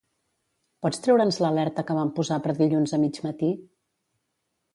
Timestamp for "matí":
3.27-3.53